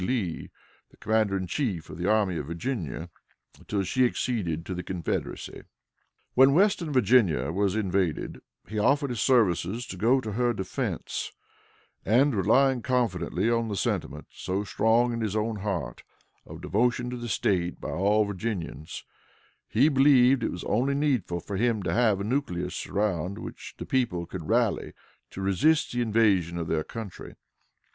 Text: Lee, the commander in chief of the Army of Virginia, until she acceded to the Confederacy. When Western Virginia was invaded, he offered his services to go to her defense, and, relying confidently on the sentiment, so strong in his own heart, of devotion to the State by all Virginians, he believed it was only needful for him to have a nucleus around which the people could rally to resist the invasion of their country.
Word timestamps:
Lee, 0.01 0.49
the 0.89 0.97
commander 0.97 1.37
in 1.37 1.45
chief 1.45 1.87
of 1.87 1.99
the 1.99 2.09
Army 2.09 2.35
of 2.37 2.47
Virginia, 2.47 3.11
until 3.59 3.83
she 3.83 4.03
acceded 4.03 4.65
to 4.65 4.73
the 4.73 4.81
Confederacy. 4.81 5.61
When 6.33 6.55
Western 6.55 6.91
Virginia 6.91 7.51
was 7.51 7.75
invaded, 7.75 8.41
he 8.67 8.79
offered 8.79 9.11
his 9.11 9.21
services 9.21 9.85
to 9.85 9.97
go 9.97 10.19
to 10.19 10.31
her 10.31 10.53
defense, 10.53 11.31
and, 12.03 12.33
relying 12.33 12.81
confidently 12.81 13.47
on 13.51 13.67
the 13.67 13.75
sentiment, 13.75 14.25
so 14.31 14.63
strong 14.63 15.13
in 15.13 15.21
his 15.21 15.35
own 15.35 15.57
heart, 15.57 16.01
of 16.47 16.61
devotion 16.61 17.11
to 17.11 17.17
the 17.17 17.29
State 17.29 17.79
by 17.79 17.91
all 17.91 18.25
Virginians, 18.25 19.05
he 19.67 19.87
believed 19.87 20.41
it 20.43 20.49
was 20.51 20.63
only 20.63 20.95
needful 20.95 21.39
for 21.39 21.57
him 21.57 21.83
to 21.83 21.93
have 21.93 22.19
a 22.19 22.23
nucleus 22.23 22.87
around 22.87 23.37
which 23.37 23.75
the 23.77 23.85
people 23.85 24.25
could 24.25 24.47
rally 24.49 24.93
to 25.29 25.41
resist 25.41 25.91
the 25.91 26.01
invasion 26.01 26.57
of 26.57 26.67
their 26.67 26.83
country. 26.83 27.35